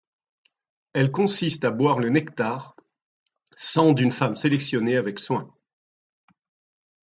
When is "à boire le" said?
1.63-2.09